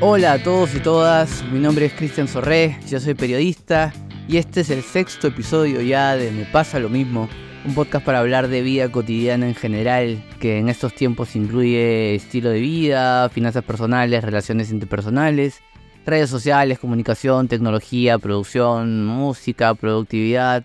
[0.00, 3.92] Hola a todos y todas, mi nombre es Cristian Sorré, yo soy periodista
[4.28, 7.28] y este es el sexto episodio ya de Me pasa lo mismo,
[7.64, 12.50] un podcast para hablar de vida cotidiana en general, que en estos tiempos incluye estilo
[12.50, 15.62] de vida, finanzas personales, relaciones interpersonales,
[16.06, 20.64] redes sociales, comunicación, tecnología, producción, música, productividad,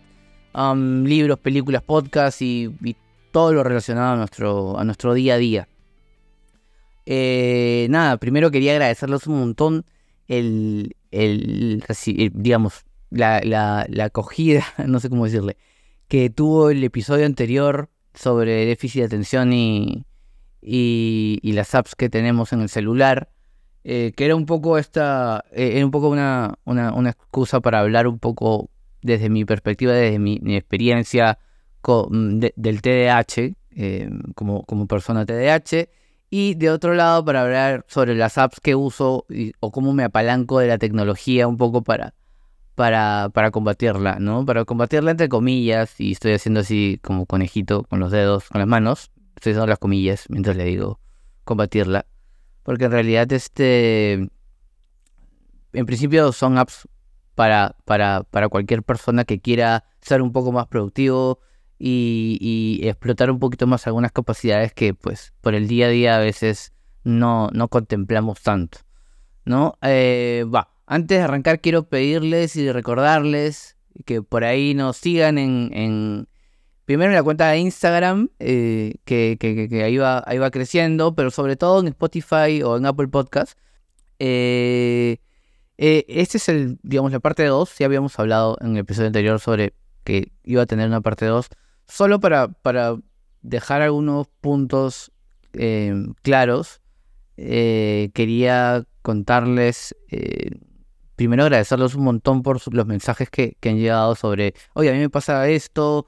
[0.54, 2.96] um, libros, películas, podcasts y,
[3.32, 5.68] todo lo relacionado a nuestro, a nuestro día a día.
[7.06, 9.86] Eh, nada, primero quería agradecerles un montón
[10.28, 11.82] el, el,
[12.34, 15.56] digamos, la, la, la, acogida, no sé cómo decirle,
[16.10, 20.06] que tuvo el episodio anterior sobre déficit de atención y,
[20.62, 23.30] y, las apps que tenemos en el celular,
[23.84, 27.80] eh, que era un poco esta, eh, era un poco una, una, una, excusa para
[27.80, 28.70] hablar un poco
[29.02, 31.40] desde mi perspectiva, desde mi, experiencia
[31.82, 33.56] con, del TDAH,
[34.36, 35.90] como, como persona TDAH,
[36.30, 39.26] y de otro lado, para hablar sobre las apps que uso
[39.60, 42.14] o cómo me apalanco de la tecnología un poco para,
[42.76, 44.46] para, para combatirla, ¿no?
[44.46, 48.68] Para combatirla entre comillas, y estoy haciendo así como conejito con los dedos, con las
[48.68, 51.00] manos, estoy haciendo las comillas mientras le digo
[51.44, 52.06] combatirla.
[52.64, 54.30] Porque en realidad, este.
[55.74, 56.88] En principio son apps
[57.36, 61.40] para, para, para cualquier persona que quiera ser un poco más productivo,
[61.84, 66.20] y, explotar un poquito más algunas capacidades que pues por el día a día a
[66.20, 68.80] veces no, no contemplamos tanto.
[69.44, 69.78] ¿No?
[69.82, 70.70] Eh, va.
[70.86, 76.28] Antes de arrancar quiero pedirles y recordarles que por ahí nos sigan en, en
[76.86, 81.32] primero en la cuenta de Instagram, eh, que, que, ahí, va, ahí va creciendo, pero
[81.32, 83.58] sobre todo en Spotify o en Apple Podcast.
[84.24, 85.18] Eh,
[86.08, 87.78] este es el, digamos, la parte 2.
[87.80, 89.74] Ya habíamos hablado en el episodio anterior sobre
[90.04, 91.48] que iba a tener una parte 2
[91.88, 92.98] solo para, para
[93.42, 95.12] dejar algunos puntos
[95.54, 96.82] eh, claros,
[97.36, 99.96] eh, quería contarles,
[101.16, 105.10] primero agradecerles un montón por los mensajes que, han llegado sobre, oye, a mí me
[105.10, 106.08] pasa esto,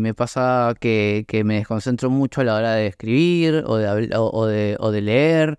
[0.00, 5.58] me pasa que, me desconcentro mucho a la hora de escribir o de, leer,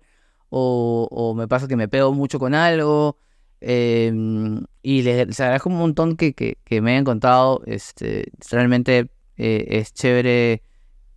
[0.50, 3.18] o, me pasa que me pego mucho con algo.
[3.60, 7.62] Em, y les, agradezco un montón que, me hayan contado.
[7.66, 10.62] Este, realmente eh, es chévere.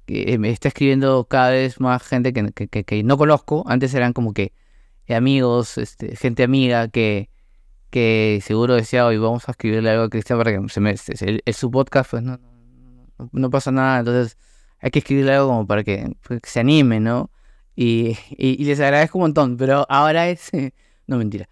[0.06, 3.64] que me está escribiendo cada vez más gente que, que, no conozco.
[3.68, 4.54] Antes eran como que
[5.10, 7.30] amigos, este, gente amiga que,
[7.94, 11.56] que seguro decía, hoy vamos a escribirle algo a Cristian para que se me, es,
[11.56, 14.00] su podcast, pues no, pasa nada.
[14.00, 14.36] Entonces
[14.80, 17.30] hay que escribirle algo como para que, pues, se anime, ¿no?
[17.76, 18.18] Y,
[18.66, 20.50] les agradezco un montón, pero ahora es...
[21.08, 21.48] no, mentira.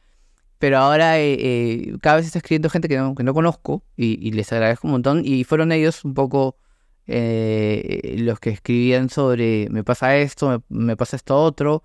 [0.58, 4.32] Pero ahora eh, eh, cada vez está escribiendo gente que no, que no conozco y,
[4.32, 5.22] les agradezco un montón.
[5.24, 6.58] Y fueron ellos un poco
[7.06, 11.84] eh, los que escribían sobre me pasa esto, me, pasa esto otro.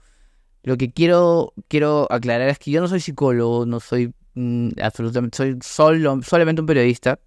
[0.62, 5.36] Lo que quiero, quiero aclarar es que yo no soy psicólogo, no soy mm, absolutamente,
[5.36, 7.18] soy solo, solamente un periodista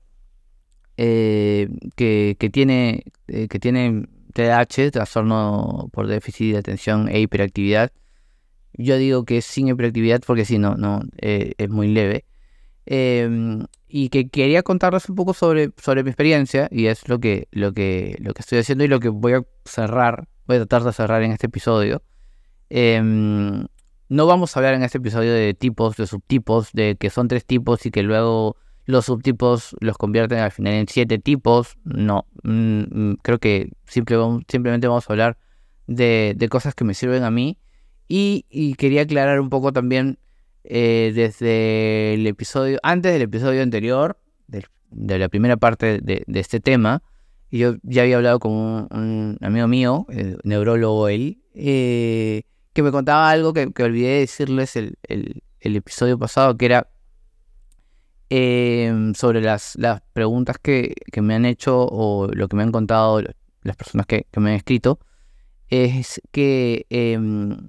[0.96, 7.92] que, que, tiene, que tiene TDAH, trastorno por déficit de atención e hiperactividad.
[8.74, 12.26] Yo digo que es sin hiperactividad porque si no, no eh, es muy leve.
[12.86, 17.48] Em, y que quería contarles un poco sobre, sobre mi experiencia y es lo que,
[17.52, 20.84] lo, que, lo que estoy haciendo y lo que voy a cerrar, voy a tratar
[20.84, 22.02] de cerrar en este episodio.
[22.70, 23.66] Em,
[24.10, 27.46] no vamos a hablar en este episodio de tipos, de subtipos, de que son tres
[27.46, 31.78] tipos y que luego los subtipos los convierten al final en siete tipos.
[31.84, 35.38] No, mm, mm, creo que simplemente vamos a hablar
[35.86, 37.60] de, cosas que me sirven a mí
[38.08, 40.18] y, quería aclarar un poco también
[40.64, 47.04] eh, desde el episodio, antes del episodio anterior, de, la primera parte de, este tema,
[47.52, 50.08] yo ya había hablado con un, amigo mío,
[50.44, 52.42] neurólogo él, eh,
[52.80, 54.96] que me contaba algo que, olvidé decirles el,
[55.60, 56.90] episodio pasado, que era
[58.30, 63.22] em, sobre las, las preguntas que, me han hecho o lo que me han contado
[63.64, 64.98] las personas que, me han escrito,
[65.68, 67.68] es que em,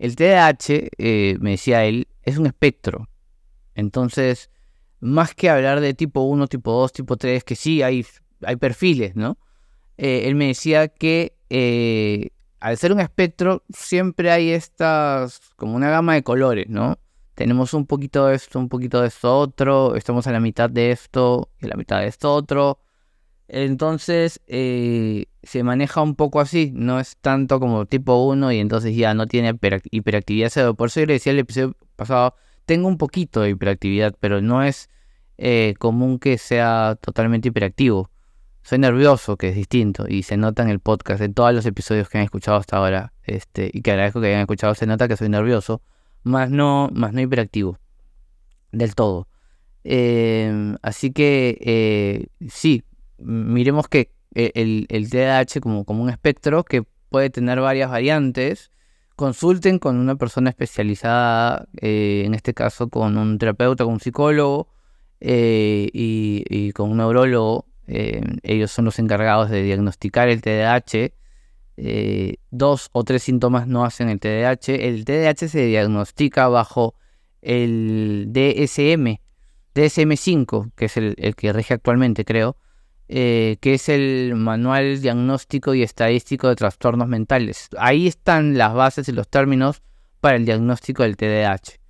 [0.00, 3.08] el TDAH, eh, me decía él, es un espectro.
[3.76, 4.50] Entonces,
[4.98, 8.04] más que hablar de tipo 1, tipo 2, tipo 3, que sí hay,
[8.42, 9.38] hay perfiles, ¿no?
[9.96, 12.30] Eh, él me decía que eh,
[12.60, 16.98] al ser un espectro, siempre hay estas, como una gama de colores, ¿no?
[17.34, 20.90] Tenemos un poquito de esto, un poquito de esto otro, estamos a la mitad de
[20.90, 22.80] esto y a la mitad de esto otro.
[23.48, 28.94] Entonces eh, se maneja un poco así, no es tanto como tipo 1 y entonces
[28.94, 29.58] ya no tiene
[29.90, 30.74] hiperactividad cero.
[30.74, 32.34] Por eso yo le decía el episodio pasado,
[32.66, 34.90] tengo un poquito de hiperactividad, pero no es
[35.38, 38.10] eh, común que sea totalmente hiperactivo.
[38.62, 42.08] Soy nervioso, que es distinto, y se nota en el podcast, en todos los episodios
[42.08, 45.16] que han escuchado hasta ahora, este, y que agradezco que hayan escuchado, se nota que
[45.16, 45.82] soy nervioso,
[46.22, 47.78] más no, más no hiperactivo,
[48.72, 49.28] del todo.
[49.82, 52.84] Em, así que eh, sí,
[53.18, 58.70] miremos que el, el TDAH como, como un espectro que puede tener varias variantes.
[59.16, 64.68] Consulten con una persona especializada, eh, en este caso con un terapeuta, con un psicólogo
[65.20, 67.66] eh, y, con un neurólogo.
[68.42, 71.12] Ellos son los encargados de diagnosticar el TDAH.
[72.50, 74.74] dos o tres síntomas no hacen el TDAH.
[74.74, 76.94] El TDAH se diagnostica bajo
[77.42, 79.18] el DSM,
[79.74, 82.56] DSM5, que es el, que rige actualmente, creo,
[83.08, 87.68] eh, que es el Manual Diagnóstico y Estadístico de Trastornos Mentales.
[87.78, 89.82] Ahí están las bases y los términos
[90.20, 91.80] para el diagnóstico del TDAH.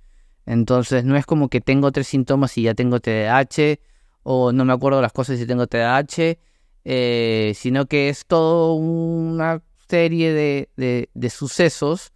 [0.45, 3.79] Entonces no es como que tengo tres síntomas y ya tengo TDAH,
[4.23, 6.37] o no me acuerdo las cosas si tengo TDAH,
[6.83, 12.11] eh, sino que es todo una serie de sucesos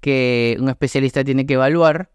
[0.00, 2.10] que un especialista tiene que evaluar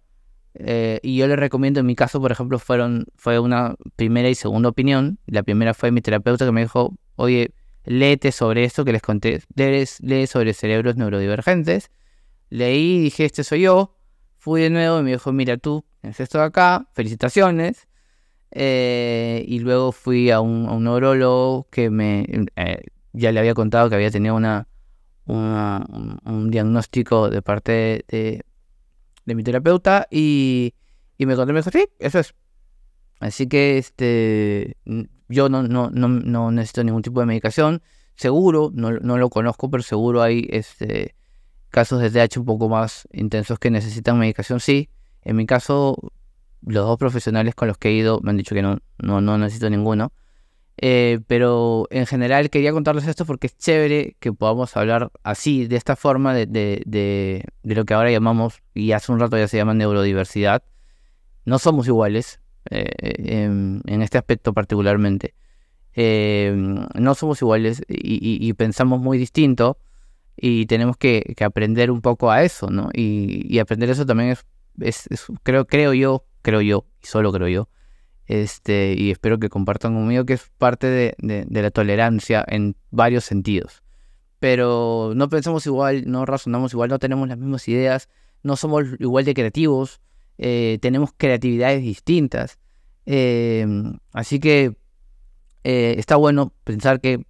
[0.55, 4.35] eh, y yo le recomiendo, en mi caso, por ejemplo, fueron, fue una primera y
[4.35, 5.19] segunda opinión.
[5.25, 7.53] La primera fue mi terapeuta que me dijo, oye,
[7.85, 11.89] léete sobre esto que les conté, lee sobre cerebros neurodivergentes.
[12.49, 13.95] Leí dije, este soy yo.
[14.37, 17.87] Fui de nuevo y me dijo, mira tú, es esto de acá, felicitaciones.
[18.55, 23.95] Eh, y luego fui a un, neurólogo que me eh, ya le había contado que
[23.95, 24.67] había tenido una,
[25.25, 28.45] un, diagnóstico de parte de
[29.25, 30.73] de mi terapeuta y,
[31.17, 32.33] y me conté, me dijo, sí, eso es.
[33.19, 34.77] Así que este,
[35.29, 37.81] yo no, no, no, no necesito ningún tipo de medicación.
[38.15, 41.15] Seguro, no, no lo conozco, pero seguro hay este,
[41.69, 44.89] casos de TH un poco más intensos que necesitan medicación, sí.
[45.21, 46.11] En mi caso,
[46.65, 49.37] los dos profesionales con los que he ido me han dicho que no, no, no
[49.37, 50.11] necesito ninguno.
[50.77, 55.75] Eh, pero en general quería contarles esto porque es chévere que podamos hablar así, de
[55.75, 59.73] esta forma, de, de, lo que ahora llamamos, y hace un rato ya se llama
[59.73, 60.63] neurodiversidad.
[61.45, 62.39] No somos iguales,
[62.69, 65.35] eh, en, este aspecto particularmente.
[65.95, 66.53] Eh,
[66.95, 69.77] no somos iguales y, pensamos muy distinto
[70.35, 72.89] y tenemos que, aprender un poco a eso, ¿no?
[72.93, 74.45] Y, aprender eso también es,
[75.09, 77.69] es, creo, creo yo, creo yo, y solo creo yo,
[78.27, 83.81] este, y espero que compartan conmigo que es parte de, la tolerancia en varios sentidos.
[84.39, 88.09] Pero no pensamos igual, no razonamos igual, no tenemos las mismas ideas,
[88.43, 90.01] no somos igual de creativos,
[90.37, 92.59] eh, tenemos creatividades distintas.
[93.05, 93.65] Eh,
[94.11, 94.75] así que
[95.63, 97.25] eh, está bueno pensar que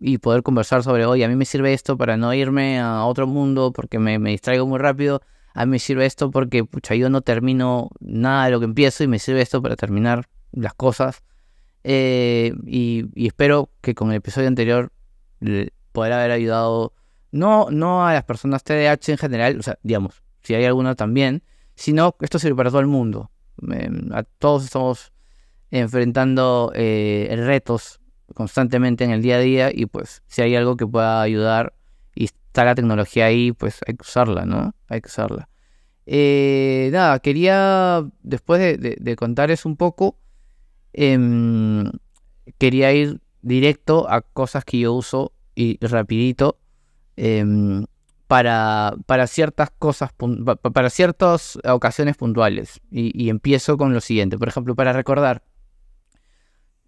[0.00, 3.26] y poder conversar sobre, hoy a mí me sirve esto para no irme a otro
[3.26, 5.22] mundo porque me, me distraigo muy rápido.
[5.58, 9.02] A mí me sirve esto porque pucha, yo no termino nada de lo que empiezo
[9.02, 11.24] y me sirve esto para terminar las cosas.
[11.82, 14.92] Eh, y, espero que con el episodio anterior
[15.90, 16.94] poder haber ayudado,
[17.32, 21.42] no, no a las personas TDAH en general, o sea, digamos, si hay alguna también,
[21.74, 23.32] sino esto sirve para todo el mundo.
[23.68, 25.12] Em, todos estamos
[25.72, 28.00] enfrentando eh, retos
[28.32, 31.74] constantemente en el día a día y pues si hay algo que pueda ayudar
[32.58, 34.74] está la tecnología ahí, pues hay que usarla, ¿no?
[34.88, 35.48] Hay que usarla.
[36.06, 40.18] Eh, nada, quería, después de, contarles un poco,
[40.92, 41.92] Em,
[42.58, 46.58] quería ir directo a cosas que yo uso y rapidito
[47.16, 47.86] em,
[48.26, 50.10] para, para ciertas cosas,
[50.72, 52.80] para ciertas ocasiones puntuales.
[52.90, 55.44] Y, empiezo con lo siguiente, por ejemplo, para recordar.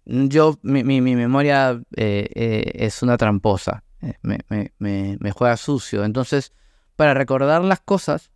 [0.03, 3.83] Yo, mi, mi, memoria eh, eh, es una tramposa,
[4.21, 6.03] me, me, juega sucio.
[6.03, 6.53] Entonces,
[6.95, 8.31] para recordar las cosas,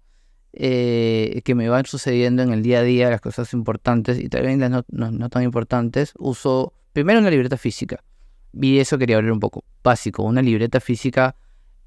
[0.54, 4.60] eh, que me van sucediendo en el día a día, las cosas importantes y también
[4.60, 8.04] las no, tan importantes, uso primero una libreta física.
[8.54, 9.66] Y eso quería hablar un poco.
[9.84, 11.36] Básico, una libreta física.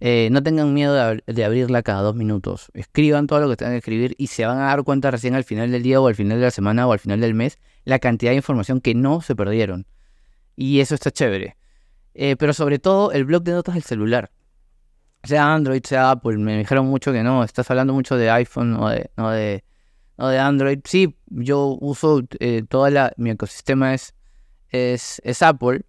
[0.01, 0.95] Eh, no tengan miedo
[1.27, 2.71] de, abrirla cada dos minutos.
[2.75, 5.45] Escriban todo lo que tengan que escribir y se van a dar cuenta recién al
[5.45, 7.99] final del día o al final de la semana o al final del mes la
[7.99, 9.87] cantidad de información que no se perdieron.
[10.57, 11.58] Y eso está chévere.
[12.15, 14.31] Eh, pero sobre todo el blog de notas del celular
[15.25, 18.89] sea Android, sea Apple, me dijeron mucho que no, estás hablando mucho de iPhone o
[18.89, 19.65] de, no de,
[20.17, 20.81] no de Android.
[20.85, 24.15] Sí, yo uso eh, toda la, mi ecosistema es,
[24.69, 25.83] es, es Apple,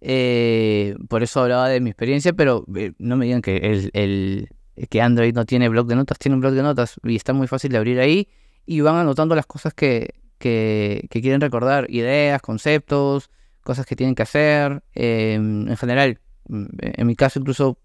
[0.00, 4.48] eh, por eso hablaba de mi experiencia, pero eh, no me digan que, el, el,
[4.88, 7.46] que Android no tiene blog de notas, tiene un blog de notas y está muy
[7.46, 8.28] fácil de abrir ahí
[8.66, 13.30] y van anotando las cosas que, que, que quieren recordar, ideas, conceptos,
[13.62, 16.20] cosas que tienen que hacer, en general.
[16.48, 17.78] En mi caso incluso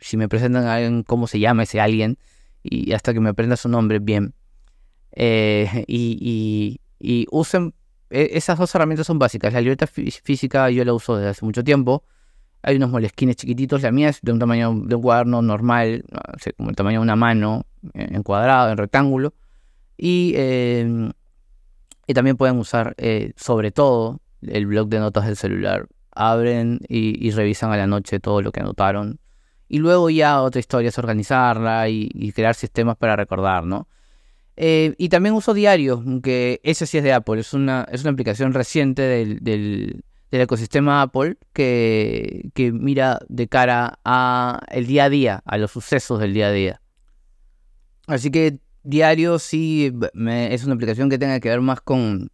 [0.00, 2.18] si me presentan a alguien, cómo se llama ese alguien,
[2.62, 4.34] y hasta que me aprenda su nombre bien.
[5.12, 7.74] Eh, y, y, usen,
[8.10, 9.52] e, esas dos herramientas son básicas.
[9.52, 12.04] La libreta física yo la uso desde hace mucho tiempo.
[12.62, 16.04] Hay unos molesquines chiquititos, la mía es de un tamaño de un cuaderno normal,
[16.58, 19.32] como el tamaño de una mano, en cuadrado, en rectángulo.
[19.96, 21.10] Y, em,
[22.06, 25.88] y también pueden usar, eh, sobre todo, el blog de notas del celular.
[26.12, 29.20] Abren y, revisan a la noche todo lo que anotaron.
[29.68, 33.88] Y luego ya otra historia es organizarla y, crear sistemas para recordar, ¿no?
[34.56, 38.10] Eh, y también uso Diario, que ese sí es de Apple, es una, es una
[38.10, 45.10] aplicación reciente del, del, ecosistema Apple que, que, mira de cara a el día a
[45.10, 46.82] día, a los sucesos del día a día.
[48.06, 49.92] Así que Diario sí
[50.24, 52.30] es una aplicación que tenga que ver más con,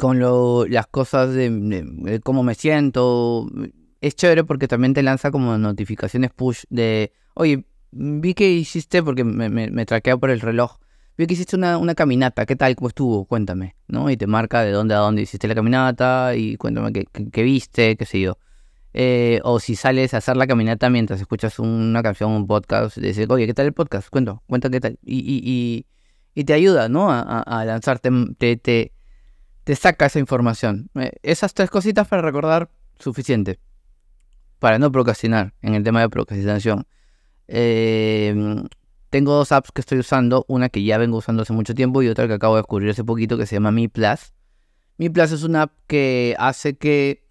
[0.00, 3.46] con lo, las cosas de, cómo me siento.
[4.00, 9.24] Es chévere porque también te lanza como notificaciones push de, oye, vi que hiciste, porque
[9.24, 10.78] me, me, traquea por el reloj,
[11.18, 12.74] vi que hiciste una, caminata, ¿qué tal?
[12.76, 13.26] ¿Cómo estuvo?
[13.26, 14.08] Cuéntame, ¿no?
[14.10, 18.06] Y te marca de dónde a dónde hiciste la caminata y cuéntame qué, viste, qué
[18.06, 18.38] sé yo.
[18.94, 23.28] Eh, o si sales a hacer la caminata mientras escuchas una canción, un podcast, dices,
[23.28, 24.08] oye, ¿qué tal el podcast?
[24.08, 24.98] Cuento, cuenta qué tal.
[25.02, 25.86] Y, y,
[26.34, 27.08] y, te ayuda, ¿no?
[27.10, 28.92] A, lanzarte, te, te,
[29.70, 30.90] te saca esa información.
[30.96, 33.60] Eh, esas tres cositas para recordar, suficiente.
[34.58, 36.88] Para no procrastinar en el tema de procrastinación.
[37.46, 38.64] Em,
[39.10, 42.08] tengo dos apps que estoy usando, una que ya vengo usando hace mucho tiempo y
[42.08, 44.34] otra que acabo de descubrir hace poquito que se llama Mi Plus.
[44.98, 47.28] Mi Plus es una app que hace que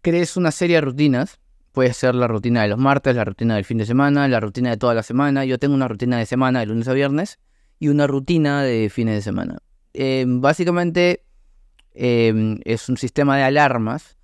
[0.00, 1.40] crees una serie de rutinas.
[1.72, 4.70] Puede ser la rutina de los martes, la rutina del fin de semana, la rutina
[4.70, 5.44] de toda la semana.
[5.44, 7.40] Yo tengo una rutina de semana de lunes a viernes
[7.80, 9.58] y una rutina de fines de semana.
[9.92, 11.23] Em, básicamente
[11.94, 14.18] Em, es un sistema de alarmas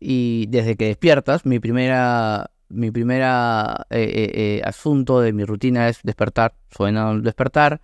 [0.00, 5.88] y desde que despiertas, mi primera, mi primera eh, eh, eh, asunto de mi rutina
[5.88, 7.80] es despertar, suena despertar,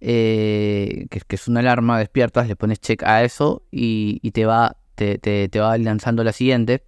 [0.00, 5.60] que, es una alarma, despiertas, le pones check a eso y, te, va, te, te,
[5.60, 6.86] va lanzando la siguiente,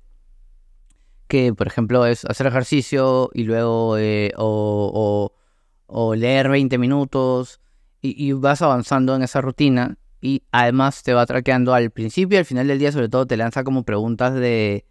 [1.29, 3.99] que por ejemplo es hacer ejercicio y luego
[4.39, 7.61] o, leer 20 minutos
[8.01, 12.45] y vas avanzando en esa rutina y además te va traqueando al principio y al
[12.45, 14.87] final del día, sobre todo te lanza como preguntas de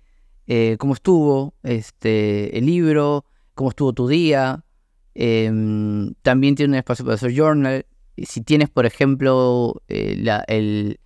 [0.45, 3.23] eh, cómo estuvo este, el libro,
[3.55, 4.65] cómo estuvo tu día.
[5.15, 7.85] Em, también tiene un espacio para hacer journal.
[8.17, 10.99] Si tienes, por ejemplo, eh, el,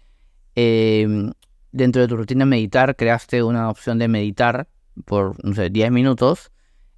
[0.55, 1.31] em,
[1.71, 4.67] dentro de tu rutina meditar, creaste una opción de meditar
[5.05, 6.51] por, no sé, 10 minutos.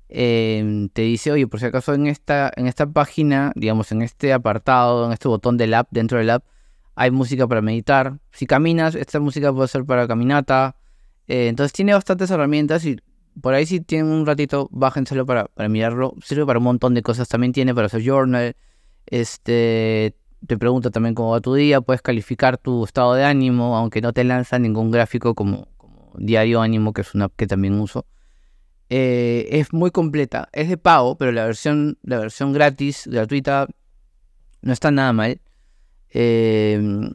[0.07, 4.31] Em, te dice, oye, por si acaso en esta, en esta página, digamos, en este
[4.31, 6.45] apartado, en este botón del app, dentro del app,
[6.97, 8.17] hay música para meditar.
[8.31, 10.75] Si caminas, esta música puede ser para caminata.
[11.27, 12.97] Eh, entonces tiene bastantes herramientas y
[13.39, 16.15] por ahí si tienen un ratito, bájenselo para, para mirarlo.
[16.23, 17.29] Sirve para un montón de cosas.
[17.29, 18.55] También tiene para hacer journal.
[19.05, 20.15] Este,
[20.47, 21.81] te pregunta también cómo va tu día.
[21.81, 26.61] Puedes calificar tu estado de ánimo, aunque no te lanza ningún gráfico como, como Diario
[26.61, 28.07] Ánimo, que es una app que también uso.
[28.89, 30.49] Eh, es muy completa.
[30.51, 33.67] Es de pago, pero la versión, la versión gratis, gratuita,
[34.63, 35.39] no está nada mal.
[36.09, 37.13] Em,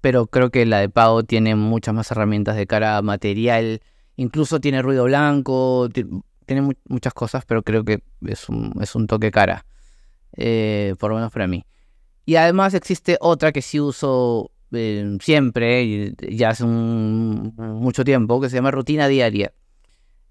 [0.00, 3.80] pero creo que la de pago tiene muchas más herramientas de cara material.
[4.16, 5.88] Incluso tiene ruido blanco,
[6.46, 9.66] tiene muchas cosas, pero creo que es un, es un toque cara.
[10.36, 11.64] Eh, por lo menos para mí.
[12.26, 18.56] Y además existe otra que sí uso em, siempre, ya hace mucho tiempo, que se
[18.56, 19.52] llama Rutina Diaria.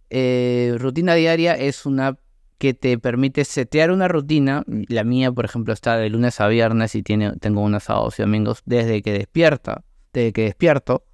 [0.09, 2.17] Eh, rutina Diaria es una
[2.57, 4.63] que te permite setear una rutina.
[4.87, 8.23] La mía, por ejemplo, está de lunes a viernes y tiene, tengo unos sábados y
[8.23, 9.83] domingos desde que despierta,
[10.13, 11.05] desde que despierto,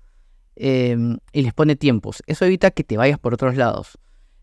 [0.55, 2.21] em, y les pone tiempos.
[2.27, 3.97] Eso evita que te vayas por otros lados.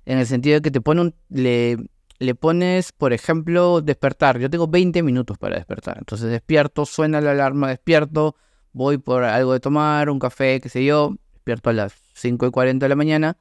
[0.04, 1.76] En el sentido de que te pone un, le,
[2.18, 4.38] le pones, por ejemplo, despertar.
[4.38, 5.98] Yo tengo 20 minutos para despertar.
[5.98, 8.36] Entonces despierto, suena la alarma, despierto,
[8.72, 11.14] voy por algo de tomar, un café, qué sé yo.
[11.32, 13.36] Despierto a las 5 y 40 de la mañana.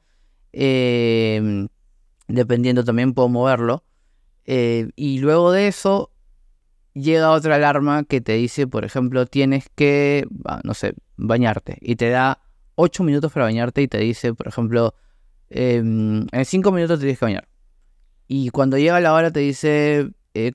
[0.53, 1.67] Eh,
[2.27, 3.83] dependiendo también puedo moverlo.
[4.45, 6.11] Eh, y luego de eso
[6.93, 10.25] llega otra alarma que te dice, por ejemplo, tienes que,
[10.63, 11.77] no sé, bañarte.
[11.81, 12.41] Y te da
[12.75, 14.95] 8 minutos para bañarte y te dice, por ejemplo,
[15.49, 17.47] em, en 5 minutos te tienes que bañar.
[18.27, 20.53] Y cuando llega la hora te dice, eh,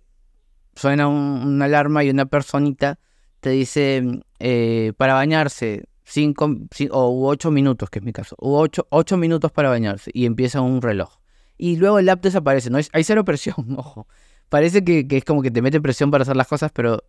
[0.74, 2.98] suena una alarma y una personita
[3.40, 6.50] te dice, eh, para bañarse, 5
[6.90, 11.20] o 8 minutos, que es mi caso, 8 minutos para bañarse y empieza un reloj
[11.60, 12.70] y luego el app desaparece.
[12.70, 14.08] No hay cero presión, ojo.
[14.48, 17.04] Parece que, es como que te mete presión para hacer las cosas, pero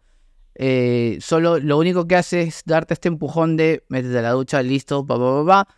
[0.55, 4.62] eh, solo lo único que hace es darte este empujón de métete a la ducha,
[4.62, 5.75] listo, pa, pa, pa, pa.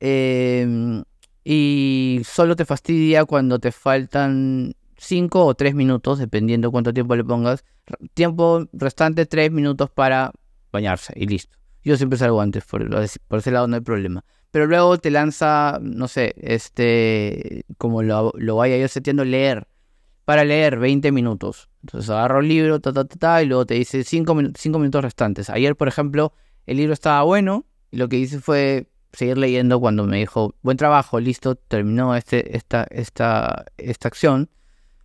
[0.00, 1.04] Em,
[1.44, 7.24] y solo te fastidia cuando te faltan 5 o 3 minutos, dependiendo cuánto tiempo le
[7.24, 7.64] pongas,
[8.14, 10.32] tiempo restante, tres minutos para
[10.72, 11.56] bañarse y listo.
[11.88, 12.86] Yo siempre salgo antes, por,
[13.28, 14.22] por ese lado no hay problema.
[14.50, 19.66] Pero luego te lanza, no sé, este, como lo, lo vaya yo seteando, leer.
[20.26, 21.70] Para leer 20 minutos.
[21.82, 25.48] Entonces agarro el libro, ta, ta, ta, ta, y luego te dice 5 minutos restantes.
[25.48, 26.34] Ayer, por ejemplo,
[26.66, 30.76] el libro estaba bueno y lo que hice fue seguir leyendo cuando me dijo, buen
[30.76, 34.50] trabajo, listo, terminó este, esta, esta, esta acción.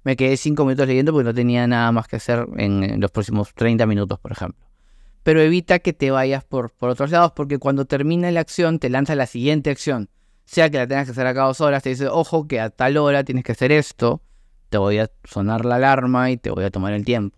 [0.03, 3.53] Me quedé 5 minutos leyendo porque no tenía nada más que hacer en los próximos
[3.53, 4.73] 30 minutos, por ejemplo
[5.24, 8.89] pero evita que te vayas por, por otros lados, porque cuando termina la acción te
[8.89, 10.10] lanza la siguiente acción.
[10.46, 12.70] Sea que la tengas que hacer a cada dos horas, te dice, ojo, que a
[12.70, 14.22] tal hora tienes que hacer esto,
[14.70, 17.38] te voy a sonar la alarma y te voy a tomar el tiempo.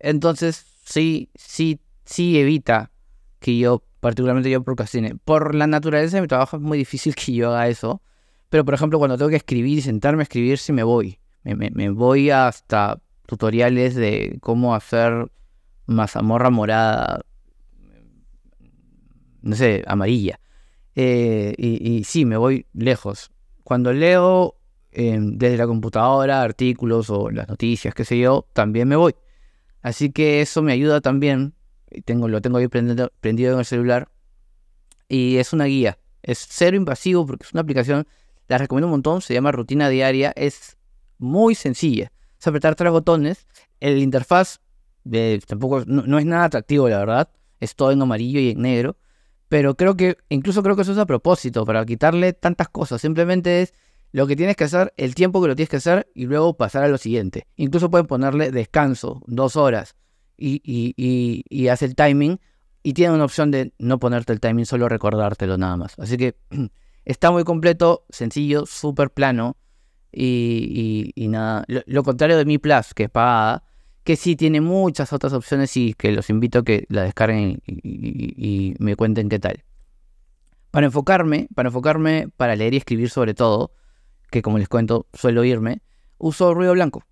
[0.00, 2.90] Entonces, sí, sí, sí evita
[3.38, 5.14] que yo, particularmente yo procrastine.
[5.24, 8.02] Por la naturaleza de mi trabajo es muy difícil que yo haga eso,
[8.48, 11.18] pero por ejemplo, cuando tengo que escribir y sentarme a escribir, sí me voy.
[11.44, 15.30] Me, me voy hasta tutoriales de cómo hacer
[15.86, 17.20] mazamorra morada,
[19.42, 20.40] no sé, amarilla.
[20.94, 23.30] Eh, y, sí, me voy lejos.
[23.64, 24.56] Cuando leo
[24.90, 29.14] em, desde la computadora artículos o las noticias, qué sé yo, también me voy.
[29.82, 31.54] Así que eso me ayuda también.
[32.04, 34.08] Tengo, lo tengo ahí prendido, prendido en el celular.
[35.08, 35.98] Y es una guía.
[36.22, 38.06] Es cero invasivo porque es una aplicación.
[38.48, 39.20] La recomiendo un montón.
[39.22, 40.32] Se llama Rutina Diaria.
[40.36, 40.76] Es
[41.18, 42.12] muy sencilla.
[42.38, 43.46] Es apretar tres botones.
[43.80, 44.60] El interfaz
[45.46, 47.30] tampoco no, es nada atractivo, la verdad.
[47.60, 48.96] Es todo en amarillo y en negro.
[49.48, 53.00] Pero creo que, incluso creo que eso es a propósito, para quitarle tantas cosas.
[53.00, 53.74] Simplemente es
[54.10, 56.84] lo que tienes que hacer, el tiempo que lo tienes que hacer y luego pasar
[56.84, 57.46] a lo siguiente.
[57.56, 59.94] Incluso pueden ponerle descanso, dos horas,
[60.36, 62.40] y, y, y, hace el timing.
[62.82, 65.98] Y tiene una opción de no ponerte el timing, solo recordártelo nada más.
[65.98, 66.36] Así que
[67.04, 69.56] está muy completo, sencillo, súper plano.
[70.10, 73.64] Y, nada, lo, lo, contrario de Mi Plus, que es pagada,
[74.04, 78.74] que sí tiene muchas otras opciones y que los invito a que la descarguen y,
[78.78, 79.64] me cuenten qué tal.
[80.70, 83.72] Para enfocarme, para enfocarme, para leer y escribir sobre todo,
[84.30, 85.82] que como les cuento suelo irme,
[86.18, 87.04] uso ruido blanco.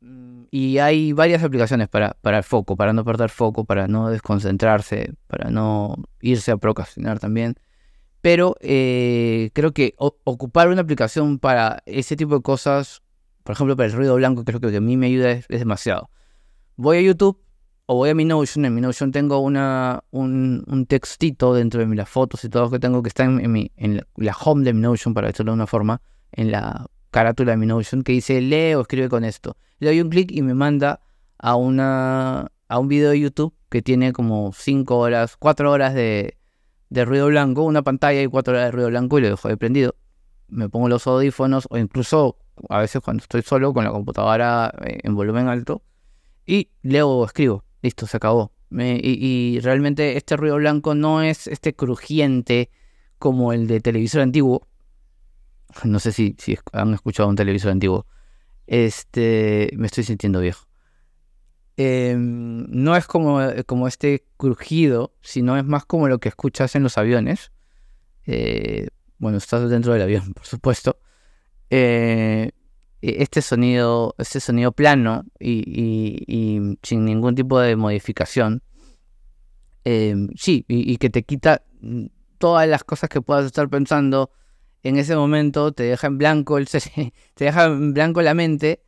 [0.00, 4.08] Mm, y hay varias aplicaciones para, para el foco, para no perder foco, para no
[4.08, 7.56] desconcentrarse, para no irse a procrastinar también.
[8.20, 13.02] Pero eh, creo que ocupar una aplicación para ese tipo de cosas,
[13.42, 16.10] por ejemplo, para el ruido blanco, creo que a mí me ayuda es demasiado
[16.78, 17.38] voy a YouTube
[17.86, 18.64] o voy a mi Notion.
[18.64, 22.78] En mi Notion tengo una, un, textito dentro de las fotos y todo lo que
[22.78, 25.66] tengo que está en, mi, en la, home de mi Notion, para decirlo de una
[25.66, 26.00] forma,
[26.32, 29.56] en la carátula de mi Notion, que dice lee o escribe con esto.
[29.80, 31.00] Le doy un clic y me manda
[31.38, 36.38] a, una, a un video de YouTube que tiene como 5 horas, 4 horas de,
[36.90, 39.56] de ruido blanco, una pantalla y 4 horas de ruido blanco y lo dejo de
[39.56, 39.96] prendido.
[40.48, 42.36] Me pongo los audífonos o incluso
[42.68, 45.82] a veces cuando estoy solo con la computadora eh, en volumen alto,
[46.48, 47.64] y leo o escribo.
[47.82, 48.52] Listo, se acabó.
[48.70, 52.70] y, realmente este ruido blanco no es este crujiente
[53.18, 54.66] como el de televisor antiguo.
[55.84, 56.34] No sé si,
[56.72, 58.06] han escuchado un televisor antiguo.
[58.66, 60.66] Este, me estoy sintiendo viejo.
[61.76, 66.82] Em, no es como, como este crujido, sino es más como lo que escuchas en
[66.82, 67.52] los aviones.
[68.26, 70.98] Eh, bueno, estás dentro del avión, por supuesto.
[71.68, 72.52] Eh,
[73.00, 78.62] este sonido, este sonido plano y, sin ningún tipo de modificación.
[79.84, 82.06] Em, sí, y, que te quita mm,
[82.38, 84.30] todas las cosas que puedas estar pensando
[84.82, 86.68] en ese momento, te deja en blanco, el,
[87.34, 88.82] te deja en blanco la mente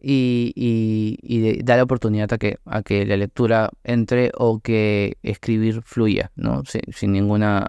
[0.00, 6.32] y, da la oportunidad a que, a que la lectura entre o que escribir fluya,
[6.36, 6.62] ¿no?
[6.64, 7.68] Sin, ninguna,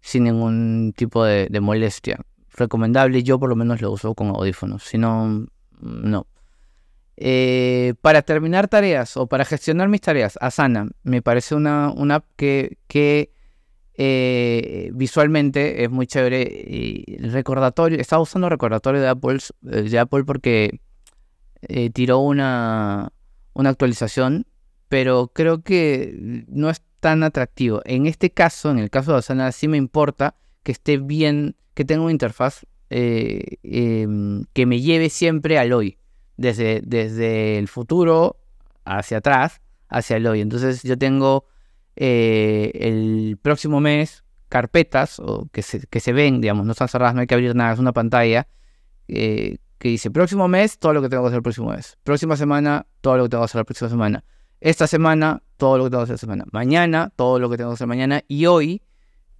[0.00, 2.20] sin ningún tipo de molestia
[2.54, 3.22] recomendable.
[3.22, 4.84] Yo por lo menos lo uso con audífonos.
[4.84, 5.46] Si no,
[5.80, 6.26] no.
[7.16, 12.24] Eh, para terminar tareas o para gestionar mis tareas, Asana me parece una, una app
[12.36, 13.32] que, que
[13.96, 16.42] eh, visualmente es muy chévere.
[16.42, 19.38] Y recordatorio, estaba usando recordatorio de Apple,
[19.70, 20.80] eh, de Apple porque
[21.94, 23.10] tiró una,
[23.54, 24.46] una actualización,
[24.88, 27.80] pero creo que no es tan atractivo.
[27.86, 30.34] En este caso, en el caso de Asana, sí me importa
[30.64, 35.98] que esté bien que tenga una interfaz eh, em, que me lleve siempre al hoy,
[36.36, 38.40] desde, desde el futuro
[38.84, 40.40] hacia atrás, hacia el hoy.
[40.40, 41.46] Entonces yo tengo
[41.96, 47.14] eh, el próximo mes carpetas o que, se, que se ven, digamos, no están cerradas,
[47.14, 48.46] no hay que abrir nada, es una pantalla
[49.08, 51.98] eh, que dice próximo mes, todo lo que tengo que hacer el próximo mes.
[52.04, 54.24] Próxima semana, todo lo que tengo que hacer la próxima semana.
[54.60, 56.44] Esta semana, todo lo que tengo que hacer esta semana.
[56.52, 58.22] Mañana, todo lo que tengo que hacer mañana.
[58.28, 58.82] Y hoy,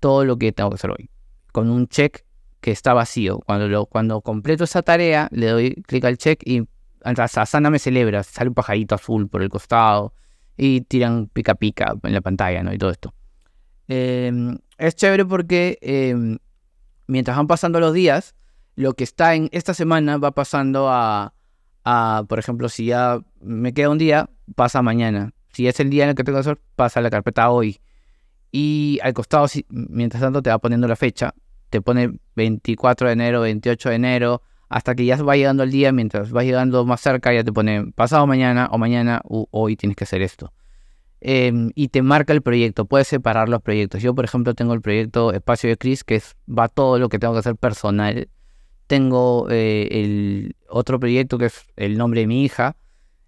[0.00, 1.08] todo lo que tengo que hacer hoy
[1.54, 2.24] con un check
[2.60, 3.38] que está vacío.
[3.46, 6.66] Cuando, lo, cuando completo esa tarea, le doy clic al check y
[7.04, 10.14] Asana me celebra, sale un pajarito azul por el costado
[10.56, 12.72] y tiran pica pica en la pantalla, ¿no?
[12.72, 13.14] Y todo esto.
[13.86, 16.38] Em, es chévere porque em,
[17.06, 18.34] mientras van pasando los días,
[18.74, 21.34] lo que está en esta semana va pasando a,
[21.84, 25.32] a, por ejemplo, si ya me queda un día, pasa mañana.
[25.52, 27.78] Si es el día en el que tengo que hacer, pasa la carpeta hoy.
[28.50, 31.34] Y al costado, mientras tanto, te va poniendo la fecha.
[31.74, 35.90] Te pone 24 de enero, 28 de enero, hasta que ya va llegando el día,
[35.90, 39.96] mientras va llegando más cerca, ya te pone pasado mañana o mañana o hoy tienes
[39.96, 40.52] que hacer esto.
[41.20, 44.00] Em, y te marca el proyecto, puedes separar los proyectos.
[44.00, 47.18] Yo, por ejemplo, tengo el proyecto Espacio de Cris, que es, va todo lo que
[47.18, 48.28] tengo que hacer personal.
[48.86, 52.76] Tengo eh, el otro proyecto que es el nombre de mi hija,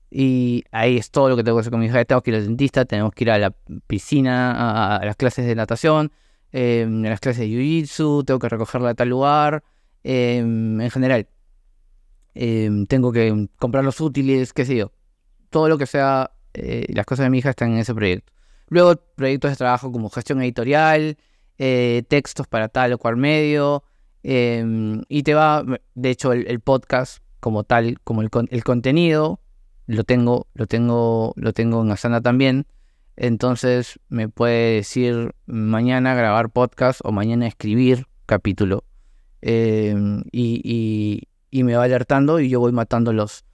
[0.08, 2.04] y ahí es todo lo que tengo que hacer con mi hija.
[2.04, 3.50] Tengo que ir al dentista, tenemos que ir a la
[3.88, 6.12] piscina, a, las clases de natación,
[6.56, 9.62] em, a las clases de jiu-jitsu, tengo que recogerla de tal lugar,
[10.04, 11.28] em, en general.
[12.34, 14.90] Em, tengo que comprar los útiles, qué sé yo.
[15.50, 18.32] Todo lo que sea, eh, las cosas de mi hija están en ese proyecto.
[18.68, 21.18] Luego, proyectos de trabajo como gestión editorial,
[21.58, 23.84] eh, textos para tal o cual medio.
[24.22, 25.64] Y te va,
[25.94, 29.40] de hecho, el, podcast como tal, como el, el, contenido,
[29.86, 32.66] lo tengo, lo tengo, lo tengo en Asana también.
[33.16, 38.84] Entonces me puede decir mañana grabar podcast o mañana escribir capítulo.
[39.42, 43.44] Em, y, y me va alertando y yo voy matando los,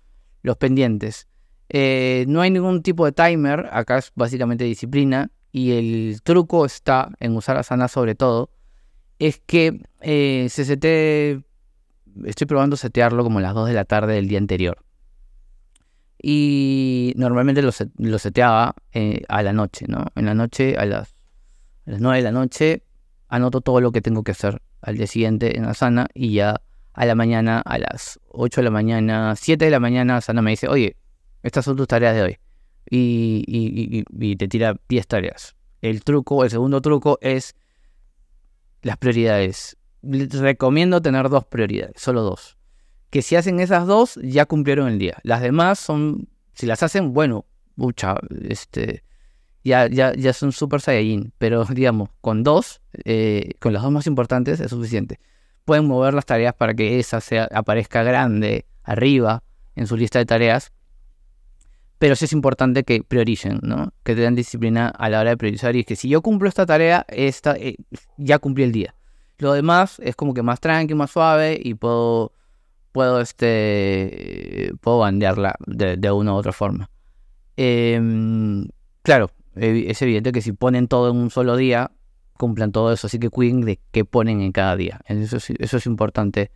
[0.42, 1.28] los pendientes.
[1.68, 7.10] Eh, no hay ningún tipo de timer, acá es básicamente disciplina y el truco está
[7.20, 8.50] en usar Asana sobre todo,
[9.18, 11.42] es que eh, se sete,
[12.24, 14.84] estoy probando setearlo como las 2 de la tarde del día anterior.
[16.22, 20.06] Y normalmente lo, lo seteaba eh, a la noche, ¿no?
[20.14, 21.16] En la noche, a las,
[21.86, 22.84] a las 9 de la noche,
[23.28, 26.60] anoto todo lo que tengo que hacer al día siguiente en Asana y ya
[26.92, 30.50] a la mañana, a las 8 de la mañana, 7 de la mañana, Sana me
[30.50, 30.96] dice, oye,
[31.42, 32.38] estas son tus tareas de hoy.
[32.88, 35.56] Y, y, te tira 10 tareas.
[35.80, 37.54] El truco, el segundo truco es
[38.82, 39.76] las prioridades.
[40.02, 42.58] recomiendo tener dos prioridades, solo dos.
[43.12, 45.18] Que si hacen esas dos, ya cumplieron el día.
[45.22, 47.46] Las demás son, si las hacen, bueno,
[47.76, 48.16] mucha,
[48.48, 49.04] este,
[49.62, 51.32] ya, ya, ya son super saiyajin.
[51.38, 55.20] Pero digamos, con dos, eh, con las dos más importantes es suficiente
[55.64, 59.42] pueden mover las tareas para que esa sea, aparezca grande arriba
[59.76, 60.72] en su lista de tareas.
[61.98, 63.92] Pero sí es importante que prioricen, ¿no?
[64.02, 65.76] Que tengan disciplina a la hora de priorizar.
[65.76, 67.76] Y es que si yo cumplo esta tarea, esta, eh,
[68.16, 68.94] ya cumplí el día.
[69.38, 72.32] Lo demás es como que más tranqui, más suave y puedo,
[72.92, 76.90] puedo, este, puedo bandearla de, una u otra forma.
[77.56, 78.68] Em,
[79.02, 81.90] claro, es evidente que si ponen todo en un solo día,
[82.38, 83.06] cumplan todo eso.
[83.06, 85.00] Así que cuiden de qué ponen en cada día.
[85.06, 86.50] Eso es, eso es importante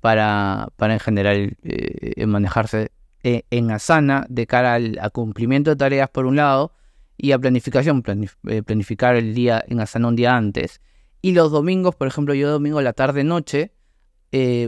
[0.00, 2.90] para, para en general eh, manejarse
[3.22, 6.72] eh, en Asana de cara al cumplimiento de tareas por un lado
[7.16, 8.02] y a planificación,
[8.48, 10.80] eh, planificar el día en Asana un día antes.
[11.22, 13.72] Y los domingos, por ejemplo, yo domingo la tarde-noche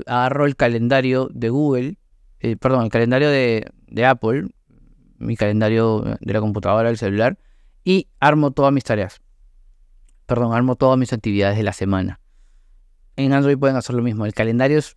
[0.06, 1.98] agarro el calendario de Google,
[2.60, 3.64] perdón, el calendario de,
[4.06, 4.48] Apple,
[5.18, 7.38] mi calendario de la computadora, del celular,
[7.84, 9.20] y armo todas mis tareas
[10.26, 12.20] perdón, armo todas mis actividades de la semana.
[13.16, 14.26] En Android pueden hacer lo mismo.
[14.26, 14.96] El calendario es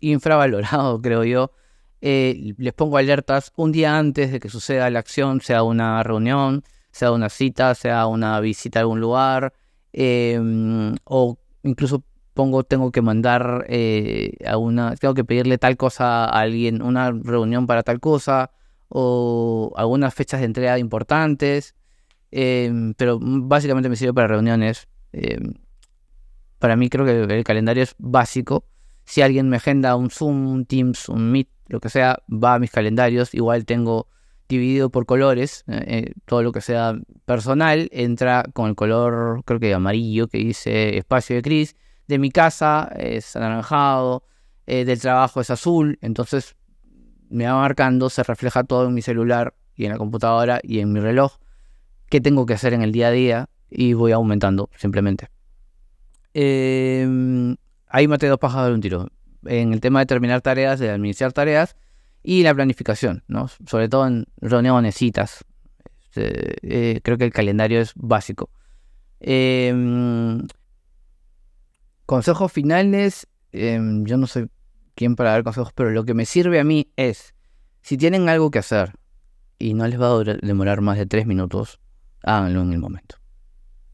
[0.00, 1.52] infravalorado, creo yo.
[2.00, 6.62] Eh, les pongo alertas un día antes de que suceda la acción, sea una reunión,
[6.90, 9.54] sea una cita, sea una visita a algún lugar,
[9.92, 16.24] em, o incluso pongo, tengo que mandar eh, a una, tengo que pedirle tal cosa
[16.24, 18.50] a alguien, una reunión para tal cosa,
[18.88, 21.74] o algunas fechas de entrega importantes.
[22.30, 24.88] Em, pero básicamente me sirve para reuniones.
[25.12, 25.54] Em,
[26.58, 28.64] para mí creo que el calendario es básico.
[29.04, 32.58] Si alguien me agenda un Zoom, un Teams, un Meet, lo que sea, va a
[32.58, 33.34] mis calendarios.
[33.34, 34.08] Igual tengo
[34.48, 35.64] dividido por colores.
[35.68, 40.38] Eh, eh, todo lo que sea personal entra con el color, creo que amarillo, que
[40.38, 41.76] dice espacio de Cris.
[42.08, 44.24] De mi casa es anaranjado.
[44.66, 45.98] Eh, del trabajo es azul.
[46.00, 46.56] Entonces
[47.28, 50.92] me va marcando, se refleja todo en mi celular y en la computadora y en
[50.92, 51.38] mi reloj
[52.08, 55.30] qué tengo que hacer en el día a día y voy aumentando simplemente.
[56.32, 57.56] Eh,
[57.88, 59.08] ahí maté dos pájaros de un tiro.
[59.46, 61.76] En el tema de terminar tareas, de administrar tareas
[62.22, 63.48] y la planificación, ¿no?
[63.66, 65.44] Sobre todo en reuniones, citas.
[66.04, 68.50] Este, eh, creo que el calendario es básico.
[69.20, 70.46] Em,
[72.06, 73.26] consejos finales.
[73.52, 74.48] Em, yo no soy
[74.94, 77.34] quien para dar consejos, pero lo que me sirve a mí es,
[77.82, 78.92] si tienen algo que hacer
[79.58, 81.80] y no les va a demorar más de tres minutos,
[82.22, 83.16] háganlo en el momento.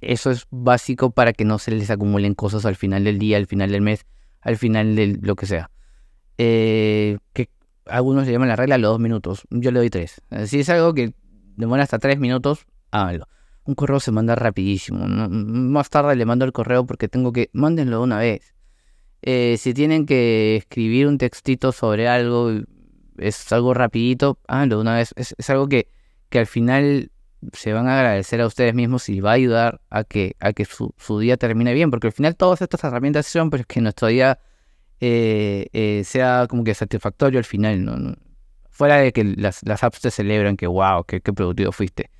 [0.01, 3.46] Eso es básico para que no se les acumulen cosas al final del día, al
[3.46, 4.07] final del mes,
[4.40, 5.70] al final de lo que sea.
[6.38, 7.51] Eh, que
[7.85, 9.42] algunos le llaman la regla los dos minutos.
[9.51, 10.23] Yo le doy tres.
[10.46, 11.12] Si es algo que
[11.57, 13.29] demora hasta tres minutos, háganlo.
[13.64, 15.07] Un correo se manda rapidísimo.
[15.07, 17.51] Más tarde le mando el correo porque tengo que...
[17.53, 18.55] Mándenlo de una vez.
[19.23, 22.51] Eh, si tienen que escribir un textito sobre algo,
[23.18, 25.12] es algo rapidito, háganlo una vez.
[25.16, 25.88] Es, algo que,
[26.31, 27.11] que al final
[27.53, 30.64] se van a agradecer a ustedes mismos y va a ayudar a que, a que
[30.64, 34.38] su, día termine bien, porque al final todas estas herramientas son para que nuestro día
[35.01, 38.14] eh, eh, sea como que satisfactorio al final, ¿no?
[38.68, 42.11] Fuera de que las, apps te celebran que wow, qué, productivo fuiste.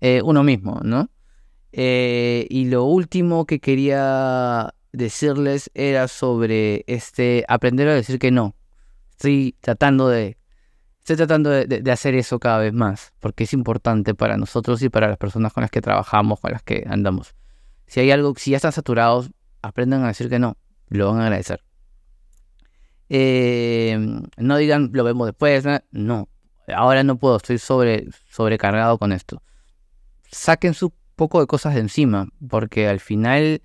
[0.00, 1.10] Eh, uno mismo, ¿no?
[1.70, 8.56] y lo último que quería decirles era sobre este aprender a decir que no.
[9.10, 10.38] Estoy tratando de
[11.12, 15.08] estoy tratando de, hacer eso cada vez más, porque es importante para nosotros y para
[15.08, 17.34] las personas con las que trabajamos, con las que andamos.
[17.86, 19.30] Si hay algo, si ya están saturados,
[19.62, 20.58] aprendan a decir que no,
[20.88, 21.62] lo van a agradecer.
[23.08, 23.98] Eh,
[24.36, 26.28] no digan lo vemos después, no,
[26.74, 29.42] ahora no puedo, estoy sobre, sobrecargado con esto.
[30.30, 33.62] Saquen su poco de cosas de encima, porque al final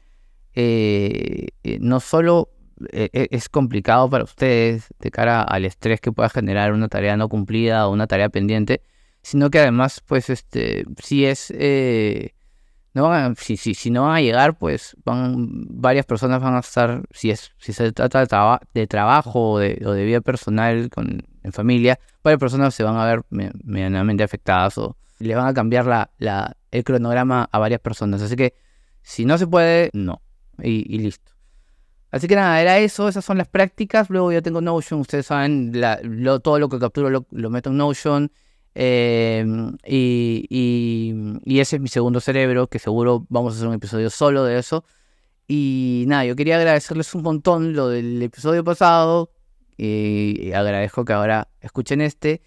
[0.56, 2.49] eh, eh, no solo
[2.91, 7.17] e, e, es complicado para ustedes de cara al estrés que pueda generar una tarea
[7.17, 8.82] no cumplida o una tarea pendiente,
[9.21, 12.34] sino que además, pues, este, si es, eh,
[12.93, 16.60] no van si, si, si, no van a llegar, pues, van, varias personas van a
[16.60, 20.89] estar, si es, si se trata de, de trabajo o de, o de, vida personal
[20.89, 25.54] con, en familia, varias personas se van a ver medianamente afectadas o le van a
[25.54, 28.22] cambiar la, la, el cronograma a varias personas.
[28.22, 28.54] Así que,
[29.02, 30.22] si no se puede, no.
[30.62, 31.34] y listo.
[32.14, 34.08] Así que nada, era eso, esas son las prácticas.
[34.12, 35.74] Luego yo tengo Notion, ustedes saben,
[36.44, 38.32] todo lo que capturo lo, meto en Notion.
[38.76, 44.44] Em, y, ese es mi segundo cerebro, que seguro vamos a hacer un episodio solo
[44.44, 44.86] de eso.
[45.48, 49.32] Y nada, yo quería agradecerles un montón lo del episodio pasado.
[49.76, 52.44] Y, agradezco que ahora escuchen este.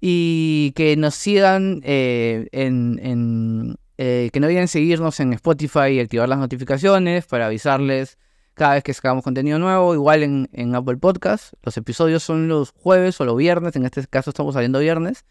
[0.00, 6.28] Y que nos sigan eh, en, eh, que no olviden seguirnos en Spotify y activar
[6.28, 8.18] las notificaciones para avisarles
[8.54, 11.54] cada vez que sacamos contenido nuevo, igual en, Apple Podcast.
[11.62, 15.24] Los episodios son los jueves o los viernes, en este caso estamos saliendo viernes.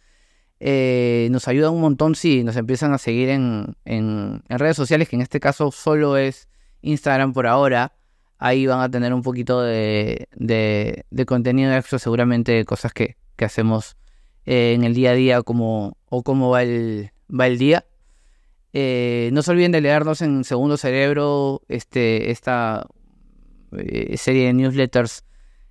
[0.60, 3.75] Eh, nos ayuda un montón si nos empiezan a seguir en,
[4.49, 6.47] redes sociales, que en este caso solo es
[6.82, 7.93] Instagram por ahora.
[8.39, 10.27] Ahí van a tener un poquito de,
[11.27, 13.95] contenido extra, seguramente cosas que, hacemos
[14.49, 17.85] eh, en el día a día como, o cómo va el, va el día.
[18.73, 22.88] Eh, no se olviden de leernos en Segundo Cerebro, este, esta
[23.77, 25.23] eh, serie de newsletters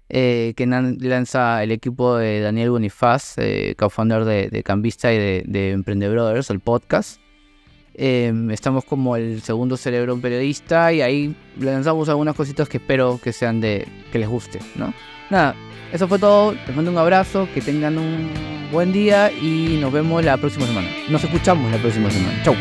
[0.09, 3.35] eh, que lanza el equipo de Daniel Bonifaz,
[3.77, 7.21] co-founder de, Cambista y de, de Emprende Brothers, el podcast.
[7.95, 13.33] Em, estamos como el segundo cerebro periodista y ahí lanzamos algunas cositas que espero que
[13.33, 14.95] sean de que les guste, ¿no?
[15.31, 15.55] Nada,
[15.93, 16.55] eso fue todo.
[16.67, 18.31] Les mando un abrazo, que tengan un
[18.73, 20.89] buen día y nos vemos la próxima semana.
[21.09, 22.43] Nos escuchamos la próxima semana.
[22.45, 22.55] Chau.